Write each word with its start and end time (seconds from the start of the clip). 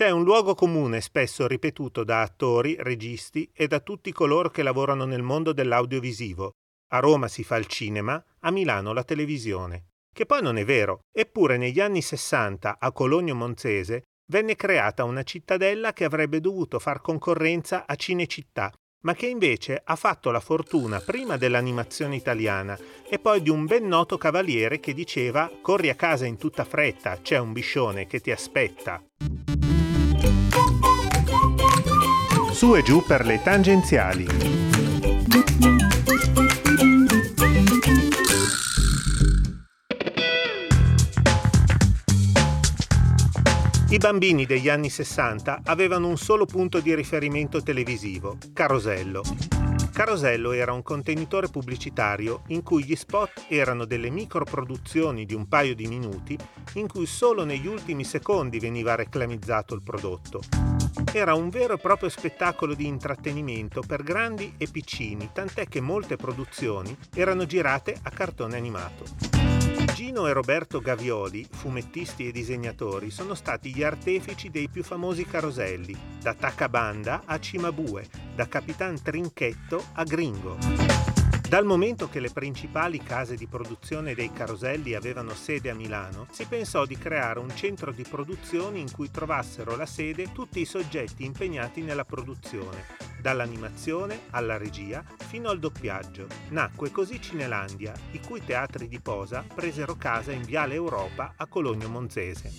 C'è 0.00 0.08
un 0.08 0.24
luogo 0.24 0.54
comune 0.54 1.02
spesso 1.02 1.46
ripetuto 1.46 2.04
da 2.04 2.22
attori, 2.22 2.74
registi 2.78 3.50
e 3.52 3.66
da 3.66 3.80
tutti 3.80 4.12
coloro 4.12 4.48
che 4.48 4.62
lavorano 4.62 5.04
nel 5.04 5.20
mondo 5.20 5.52
dell'audiovisivo. 5.52 6.52
A 6.94 7.00
Roma 7.00 7.28
si 7.28 7.44
fa 7.44 7.56
il 7.56 7.66
cinema, 7.66 8.24
a 8.38 8.50
Milano 8.50 8.94
la 8.94 9.04
televisione. 9.04 9.88
Che 10.10 10.24
poi 10.24 10.40
non 10.40 10.56
è 10.56 10.64
vero, 10.64 11.00
eppure 11.14 11.58
negli 11.58 11.80
anni 11.80 12.00
60 12.00 12.78
a 12.80 12.92
Cologno 12.92 13.34
Monzese 13.34 14.04
venne 14.32 14.56
creata 14.56 15.04
una 15.04 15.22
cittadella 15.22 15.92
che 15.92 16.04
avrebbe 16.04 16.40
dovuto 16.40 16.78
far 16.78 17.02
concorrenza 17.02 17.84
a 17.86 17.94
Cinecittà, 17.94 18.72
ma 19.02 19.12
che 19.12 19.26
invece 19.26 19.82
ha 19.84 19.96
fatto 19.96 20.30
la 20.30 20.40
fortuna 20.40 21.00
prima 21.00 21.36
dell'animazione 21.36 22.16
italiana 22.16 22.74
e 23.06 23.18
poi 23.18 23.42
di 23.42 23.50
un 23.50 23.66
ben 23.66 23.86
noto 23.86 24.16
cavaliere 24.16 24.80
che 24.80 24.94
diceva 24.94 25.50
corri 25.60 25.90
a 25.90 25.94
casa 25.94 26.24
in 26.24 26.38
tutta 26.38 26.64
fretta, 26.64 27.18
c'è 27.20 27.36
un 27.36 27.52
biscione 27.52 28.06
che 28.06 28.20
ti 28.20 28.30
aspetta. 28.30 29.04
Su 32.60 32.76
e 32.76 32.82
giù 32.82 33.02
per 33.02 33.24
le 33.24 33.40
tangenziali. 33.40 34.26
I 43.88 43.96
bambini 43.96 44.44
degli 44.44 44.68
anni 44.68 44.90
60 44.90 45.62
avevano 45.64 46.08
un 46.08 46.18
solo 46.18 46.44
punto 46.44 46.80
di 46.80 46.94
riferimento 46.94 47.62
televisivo, 47.62 48.36
Carosello. 48.52 49.22
Carosello 49.90 50.52
era 50.52 50.74
un 50.74 50.82
contenitore 50.82 51.48
pubblicitario 51.48 52.42
in 52.48 52.62
cui 52.62 52.84
gli 52.84 52.94
spot 52.94 53.46
erano 53.48 53.86
delle 53.86 54.10
microproduzioni 54.10 55.24
di 55.24 55.32
un 55.32 55.48
paio 55.48 55.74
di 55.74 55.86
minuti 55.86 56.36
in 56.74 56.88
cui 56.88 57.06
solo 57.06 57.46
negli 57.46 57.66
ultimi 57.66 58.04
secondi 58.04 58.58
veniva 58.58 58.96
reclamizzato 58.96 59.74
il 59.74 59.80
prodotto. 59.82 60.69
Era 61.12 61.34
un 61.34 61.48
vero 61.48 61.74
e 61.74 61.78
proprio 61.78 62.08
spettacolo 62.08 62.74
di 62.74 62.86
intrattenimento 62.86 63.82
per 63.86 64.02
grandi 64.02 64.54
e 64.56 64.68
piccini, 64.68 65.30
tant'è 65.32 65.66
che 65.66 65.80
molte 65.80 66.16
produzioni 66.16 66.96
erano 67.14 67.46
girate 67.46 67.96
a 68.02 68.10
cartone 68.10 68.56
animato. 68.56 69.04
Gino 69.94 70.26
e 70.26 70.32
Roberto 70.32 70.80
Gavioli, 70.80 71.46
fumettisti 71.50 72.28
e 72.28 72.32
disegnatori, 72.32 73.10
sono 73.10 73.34
stati 73.34 73.74
gli 73.74 73.82
artefici 73.82 74.48
dei 74.48 74.68
più 74.68 74.82
famosi 74.82 75.24
caroselli, 75.24 75.96
da 76.20 76.32
Tacabanda 76.32 77.22
a 77.24 77.38
Cimabue, 77.38 78.06
da 78.34 78.48
Capitan 78.48 79.02
Trinchetto 79.02 79.84
a 79.94 80.04
Gringo. 80.04 80.89
Dal 81.50 81.64
momento 81.64 82.08
che 82.08 82.20
le 82.20 82.30
principali 82.30 83.02
case 83.02 83.34
di 83.34 83.48
produzione 83.48 84.14
dei 84.14 84.32
caroselli 84.32 84.94
avevano 84.94 85.34
sede 85.34 85.68
a 85.68 85.74
Milano, 85.74 86.28
si 86.30 86.46
pensò 86.46 86.86
di 86.86 86.96
creare 86.96 87.40
un 87.40 87.52
centro 87.56 87.90
di 87.90 88.04
produzione 88.08 88.78
in 88.78 88.88
cui 88.92 89.10
trovassero 89.10 89.74
la 89.74 89.84
sede 89.84 90.30
tutti 90.30 90.60
i 90.60 90.64
soggetti 90.64 91.24
impegnati 91.24 91.82
nella 91.82 92.04
produzione, 92.04 92.84
dall'animazione 93.20 94.26
alla 94.30 94.58
regia 94.58 95.02
fino 95.26 95.48
al 95.48 95.58
doppiaggio. 95.58 96.28
Nacque 96.50 96.92
così 96.92 97.20
Cinelandia, 97.20 97.94
i 98.12 98.20
cui 98.20 98.44
teatri 98.44 98.86
di 98.86 99.00
posa 99.00 99.44
presero 99.52 99.96
casa 99.96 100.30
in 100.30 100.42
Viale 100.42 100.74
Europa 100.74 101.34
a 101.36 101.48
Cologno 101.48 101.88
Monzese. 101.88 102.52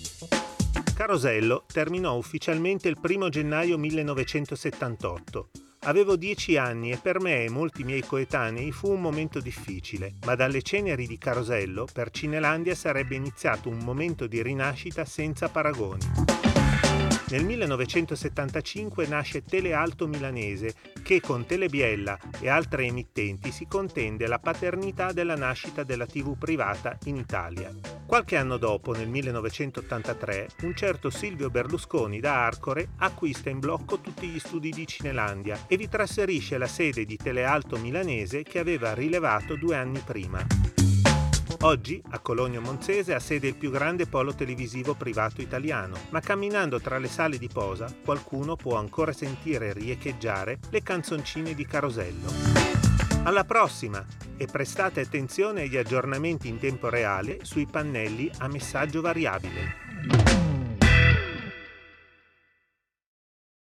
Carosello 0.93 1.63
terminò 1.65 2.17
ufficialmente 2.17 2.89
il 2.89 2.97
1 3.01 3.29
gennaio 3.29 3.77
1978 3.77 5.70
Avevo 5.83 6.15
dieci 6.15 6.57
anni 6.57 6.91
e 6.91 6.99
per 7.01 7.19
me 7.19 7.43
e 7.43 7.49
molti 7.49 7.83
miei 7.83 8.05
coetanei 8.05 8.71
fu 8.71 8.91
un 8.91 9.01
momento 9.01 9.39
difficile, 9.39 10.13
ma 10.25 10.35
dalle 10.35 10.61
ceneri 10.61 11.07
di 11.07 11.17
Carosello 11.17 11.87
per 11.91 12.11
Cinelandia 12.11 12.75
sarebbe 12.75 13.15
iniziato 13.15 13.67
un 13.67 13.79
momento 13.79 14.27
di 14.27 14.43
rinascita 14.43 15.05
senza 15.05 15.49
paragoni. 15.49 16.40
Nel 17.31 17.45
1975 17.45 19.07
nasce 19.07 19.41
Telealto 19.41 20.05
Milanese 20.05 20.73
che 21.01 21.21
con 21.21 21.45
Telebiella 21.45 22.19
e 22.41 22.49
altre 22.49 22.83
emittenti 22.83 23.53
si 23.53 23.67
contende 23.67 24.27
la 24.27 24.37
paternità 24.37 25.13
della 25.13 25.37
nascita 25.37 25.83
della 25.83 26.05
TV 26.05 26.37
privata 26.37 26.97
in 27.05 27.15
Italia. 27.15 27.73
Qualche 28.05 28.35
anno 28.35 28.57
dopo, 28.57 28.91
nel 28.91 29.07
1983, 29.07 30.49
un 30.63 30.75
certo 30.75 31.09
Silvio 31.09 31.49
Berlusconi 31.49 32.19
da 32.19 32.45
Arcore 32.45 32.89
acquista 32.97 33.49
in 33.49 33.59
blocco 33.59 34.01
tutti 34.01 34.27
gli 34.27 34.39
studi 34.39 34.69
di 34.69 34.85
Cinelandia 34.85 35.57
e 35.67 35.77
vi 35.77 35.87
trasferisce 35.87 36.57
la 36.57 36.67
sede 36.67 37.05
di 37.05 37.15
Telealto 37.15 37.77
Milanese 37.77 38.43
che 38.43 38.59
aveva 38.59 38.93
rilevato 38.93 39.55
due 39.55 39.77
anni 39.77 39.99
prima. 39.99 40.80
Oggi 41.63 42.01
a 42.09 42.17
Cologno 42.17 42.59
Monzese 42.59 43.13
ha 43.13 43.19
sede 43.19 43.47
il 43.47 43.55
più 43.55 43.69
grande 43.69 44.07
polo 44.07 44.33
televisivo 44.33 44.95
privato 44.95 45.41
italiano, 45.41 45.95
ma 46.09 46.19
camminando 46.19 46.81
tra 46.81 46.97
le 46.97 47.07
sale 47.07 47.37
di 47.37 47.47
posa 47.53 47.93
qualcuno 48.03 48.55
può 48.55 48.77
ancora 48.77 49.13
sentire 49.13 49.71
riecheggiare 49.71 50.57
le 50.71 50.81
canzoncine 50.81 51.53
di 51.53 51.63
Carosello. 51.67 52.31
Alla 53.25 53.43
prossima 53.43 54.03
e 54.37 54.47
prestate 54.47 55.01
attenzione 55.01 55.61
agli 55.61 55.77
aggiornamenti 55.77 56.47
in 56.47 56.57
tempo 56.57 56.89
reale 56.89 57.45
sui 57.45 57.67
pannelli 57.67 58.31
a 58.39 58.47
messaggio 58.47 59.01
variabile. 59.01 59.90